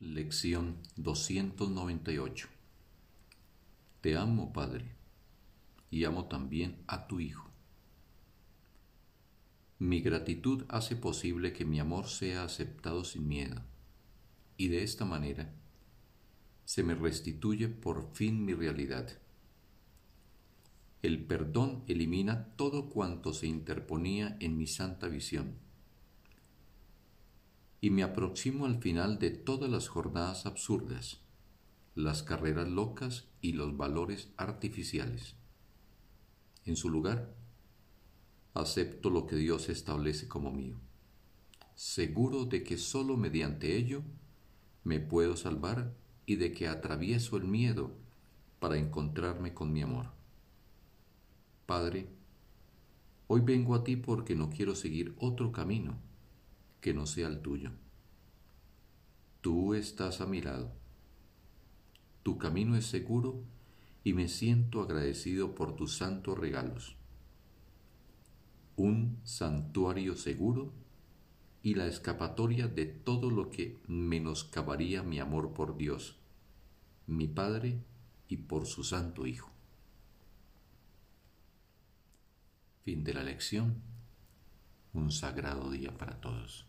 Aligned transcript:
Lección 0.00 0.76
298 0.94 2.48
Te 4.00 4.16
amo, 4.16 4.52
Padre, 4.52 4.94
y 5.90 6.04
amo 6.04 6.26
también 6.26 6.84
a 6.86 7.08
tu 7.08 7.18
Hijo. 7.18 7.50
Mi 9.80 10.00
gratitud 10.00 10.66
hace 10.68 10.94
posible 10.94 11.52
que 11.52 11.64
mi 11.64 11.80
amor 11.80 12.06
sea 12.06 12.44
aceptado 12.44 13.02
sin 13.02 13.26
miedo, 13.26 13.60
y 14.56 14.68
de 14.68 14.84
esta 14.84 15.04
manera 15.04 15.52
se 16.64 16.84
me 16.84 16.94
restituye 16.94 17.66
por 17.66 18.14
fin 18.14 18.44
mi 18.44 18.54
realidad. 18.54 19.18
El 21.02 21.24
perdón 21.24 21.82
elimina 21.88 22.54
todo 22.54 22.88
cuanto 22.88 23.34
se 23.34 23.48
interponía 23.48 24.36
en 24.38 24.56
mi 24.56 24.68
santa 24.68 25.08
visión 25.08 25.56
y 27.80 27.90
me 27.90 28.02
aproximo 28.02 28.66
al 28.66 28.80
final 28.80 29.18
de 29.18 29.30
todas 29.30 29.70
las 29.70 29.88
jornadas 29.88 30.46
absurdas, 30.46 31.20
las 31.94 32.22
carreras 32.22 32.68
locas 32.68 33.28
y 33.40 33.52
los 33.52 33.76
valores 33.76 34.30
artificiales. 34.36 35.36
En 36.64 36.76
su 36.76 36.90
lugar, 36.90 37.34
acepto 38.54 39.10
lo 39.10 39.26
que 39.26 39.36
Dios 39.36 39.68
establece 39.68 40.26
como 40.26 40.50
mío, 40.50 40.80
seguro 41.74 42.44
de 42.44 42.64
que 42.64 42.78
sólo 42.78 43.16
mediante 43.16 43.76
ello 43.76 44.02
me 44.82 44.98
puedo 44.98 45.36
salvar 45.36 45.94
y 46.26 46.36
de 46.36 46.52
que 46.52 46.66
atravieso 46.66 47.36
el 47.36 47.44
miedo 47.44 47.96
para 48.58 48.76
encontrarme 48.76 49.54
con 49.54 49.72
mi 49.72 49.82
amor. 49.82 50.10
Padre, 51.66 52.08
hoy 53.28 53.40
vengo 53.40 53.74
a 53.76 53.84
ti 53.84 53.96
porque 53.96 54.34
no 54.34 54.50
quiero 54.50 54.74
seguir 54.74 55.14
otro 55.18 55.52
camino 55.52 56.08
que 56.80 56.94
no 56.94 57.06
sea 57.06 57.28
el 57.28 57.40
tuyo. 57.40 57.70
Tú 59.40 59.74
estás 59.74 60.20
a 60.20 60.26
mi 60.26 60.40
lado. 60.40 60.72
Tu 62.22 62.38
camino 62.38 62.76
es 62.76 62.86
seguro 62.86 63.42
y 64.04 64.12
me 64.12 64.28
siento 64.28 64.82
agradecido 64.82 65.54
por 65.54 65.76
tus 65.76 65.96
santos 65.96 66.38
regalos. 66.38 66.96
Un 68.76 69.18
santuario 69.24 70.16
seguro 70.16 70.72
y 71.62 71.74
la 71.74 71.86
escapatoria 71.86 72.68
de 72.68 72.86
todo 72.86 73.30
lo 73.30 73.50
que 73.50 73.78
menoscabaría 73.86 75.02
mi 75.02 75.18
amor 75.18 75.52
por 75.52 75.76
Dios, 75.76 76.16
mi 77.06 77.26
Padre 77.26 77.82
y 78.28 78.36
por 78.36 78.66
su 78.66 78.84
Santo 78.84 79.26
Hijo. 79.26 79.50
Fin 82.84 83.04
de 83.04 83.14
la 83.14 83.22
lección. 83.22 83.87
Un 84.98 85.12
sagrado 85.12 85.70
día 85.70 85.96
para 85.96 86.20
todos. 86.20 86.66